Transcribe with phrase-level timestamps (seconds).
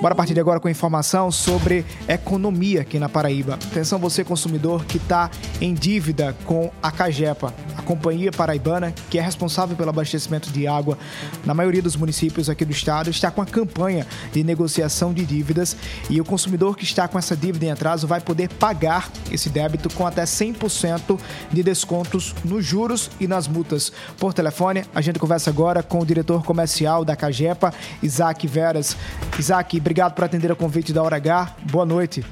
[0.00, 3.54] Bora partir agora com informação sobre economia aqui na Paraíba.
[3.54, 5.28] Atenção você consumidor que está
[5.60, 10.96] em dívida com a Cagepa, a companhia paraibana que é responsável pelo abastecimento de água
[11.44, 15.76] na maioria dos municípios aqui do estado, está com a campanha de negociação de dívidas
[16.08, 19.90] e o consumidor que está com essa dívida em atraso vai poder pagar esse débito
[19.92, 21.18] com até 100%
[21.50, 23.92] de descontos nos juros e nas multas.
[24.16, 28.96] Por telefone, a gente conversa agora com o diretor comercial da Cagepa, Isaac Veras.
[29.36, 31.56] Isaac, obrigado por atender o convite da Hora H.
[31.62, 32.22] Boa noite.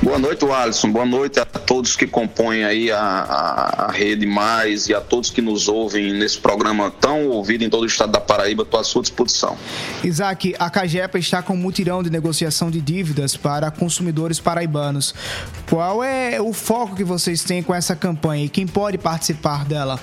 [0.00, 0.92] Boa noite, Alisson.
[0.92, 5.28] Boa noite a todos que compõem aí a, a, a, Rede Mais e a todos
[5.28, 8.62] que nos ouvem nesse programa tão ouvido em todo o estado da Paraíba.
[8.62, 9.56] Estou à sua disposição.
[10.04, 15.12] Isaac, a Cagepa está com um mutirão de negociação de dívidas para consumidores paraibanos.
[15.68, 19.98] Qual é o foco que vocês têm com essa campanha e quem pode participar dela?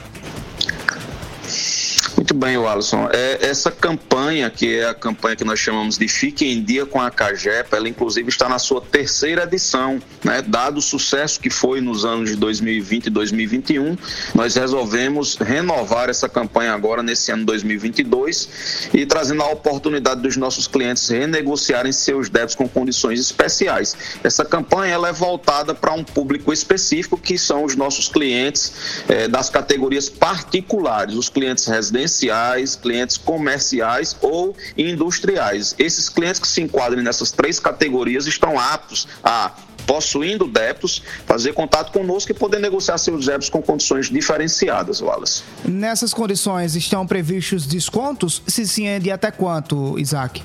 [2.33, 3.09] Muito bem, Alisson.
[3.13, 6.99] É, essa campanha, que é a campanha que nós chamamos de Fique em Dia com
[6.99, 10.01] a Cagepa, ela inclusive está na sua terceira edição.
[10.23, 10.41] Né?
[10.41, 13.95] Dado o sucesso que foi nos anos de 2020 e 2021,
[14.34, 20.65] nós resolvemos renovar essa campanha agora nesse ano 2022 e trazendo a oportunidade dos nossos
[20.65, 23.95] clientes renegociarem seus débitos com condições especiais.
[24.23, 28.73] Essa campanha ela é voltada para um público específico, que são os nossos clientes
[29.07, 35.76] é, das categorias particulares, os clientes residentes residenciais, clientes comerciais ou industriais.
[35.77, 39.52] Esses clientes que se enquadrem nessas três categorias estão aptos a
[39.85, 45.43] possuindo débitos, fazer contato conosco e poder negociar seus débitos com condições diferenciadas, Wallace.
[45.65, 48.41] Nessas condições estão previstos descontos?
[48.48, 50.41] Se sim, é de até quanto, Isaac?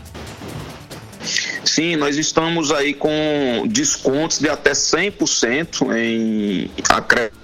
[1.65, 7.38] Sim, nós estamos aí com descontos de até 100% em acréscimo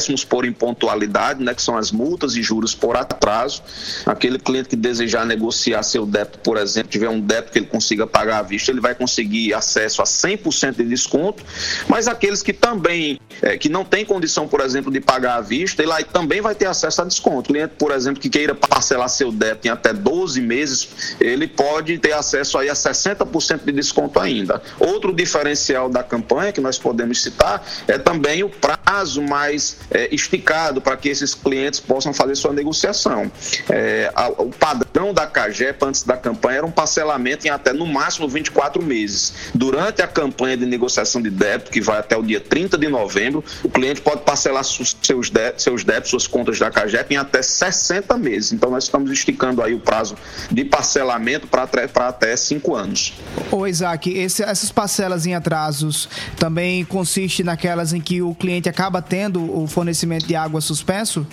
[0.00, 3.62] acréscimos por impontualidade, né, que são as multas e juros por atraso.
[4.06, 8.06] Aquele cliente que desejar negociar seu débito, por exemplo, tiver um débito que ele consiga
[8.06, 11.44] pagar à vista, ele vai conseguir acesso a 100% de desconto.
[11.86, 15.82] Mas aqueles que também é, que não tem condição, por exemplo, de pagar à vista,
[15.82, 17.50] ele aí também vai ter acesso a desconto.
[17.50, 21.98] O cliente, por exemplo, que queira parcelar seu débito em até 12 meses, ele pode
[21.98, 24.62] ter acesso aí a 60% de desconto ainda.
[24.78, 30.80] Outro diferencial da campanha que nós podemos citar é também o prazo mais é, esticado
[30.80, 33.30] para que esses clientes possam fazer sua negociação.
[33.68, 37.86] É, a, o padrão da CAGEP antes da campanha era um parcelamento em até no
[37.86, 39.50] máximo 24 meses.
[39.54, 43.44] Durante a campanha de negociação de débito, que vai até o dia 30 de novembro,
[43.62, 48.16] o cliente pode parcelar seus, débitos, seus débitos, suas contas da CAGEP em até 60
[48.18, 48.52] meses.
[48.52, 50.16] Então nós estamos esticando aí o prazo
[50.50, 51.68] de parcelamento para
[52.08, 53.14] até 5 anos.
[53.50, 59.02] Ô Isaac, esse, essas parcelas em atrasos também consiste naquelas em que o cliente acaba
[59.02, 61.26] tendo o fornecimento de água suspenso?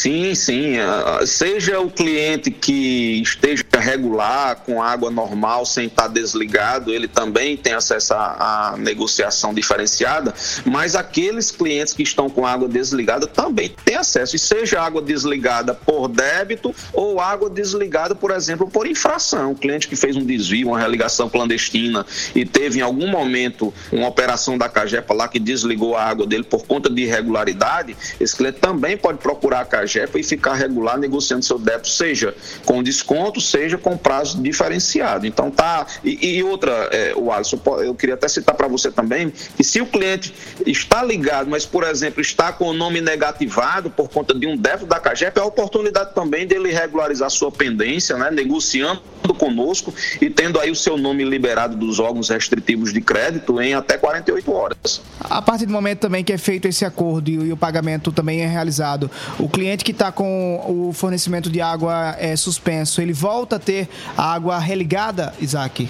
[0.00, 0.78] Sim, sim.
[0.78, 7.54] Ah, seja o cliente que esteja regular, com água normal, sem estar desligado, ele também
[7.54, 10.32] tem acesso à, negociação diferenciada,
[10.64, 15.74] mas aqueles clientes que estão com água desligada também têm acesso, e seja água desligada
[15.74, 19.52] por débito ou água desligada, por exemplo, por infração.
[19.52, 24.08] O cliente que fez um desvio, uma religação clandestina e teve em algum momento uma
[24.08, 28.60] operação da Cagepa lá que desligou a água dele por conta de irregularidade, esse cliente
[28.60, 32.34] também pode procurar a Cagepa e ficar regular negociando seu débito, seja
[32.64, 35.26] com desconto, seja seja com prazo diferenciado.
[35.26, 35.86] Então tá.
[36.02, 39.80] E, e outra, é, o Alisson, eu queria até citar para você também que se
[39.80, 40.34] o cliente
[40.66, 44.86] está ligado, mas por exemplo está com o nome negativado por conta de um débito
[44.86, 49.02] da CAGEP, é a oportunidade também dele regularizar sua pendência, né, negociando
[49.40, 53.96] conosco e tendo aí o seu nome liberado dos órgãos restritivos de crédito em até
[53.96, 55.00] 48 horas.
[55.18, 58.46] A partir do momento também que é feito esse acordo e o pagamento também é
[58.46, 63.88] realizado, o cliente que está com o fornecimento de água é, suspenso, ele volta ter
[64.16, 65.88] a água religada, Isaac?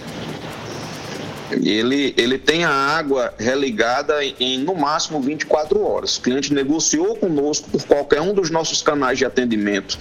[1.52, 6.16] Ele, ele tem a água religada em, no máximo 24 horas.
[6.16, 9.98] O cliente negociou conosco por qualquer um dos nossos canais de atendimento.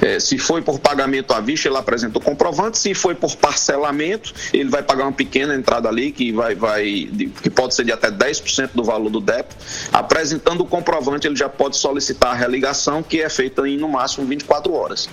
[0.00, 2.78] É, se foi por pagamento à vista, ele apresenta o comprovante.
[2.78, 7.08] Se foi por parcelamento, ele vai pagar uma pequena entrada ali, que, vai, vai,
[7.42, 9.56] que pode ser de até 10% do valor do débito.
[9.92, 14.26] Apresentando o comprovante, ele já pode solicitar a religação, que é feita em no máximo
[14.26, 15.08] 24 horas.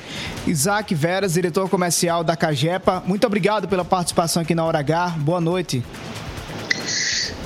[0.45, 5.15] Isaac Veras, diretor comercial da Cagepa, muito obrigado pela participação aqui na Hora H.
[5.17, 5.81] Boa noite noite.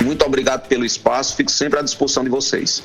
[0.02, 2.82] muito obrigado pelo espaço, fico sempre à disposição de vocês.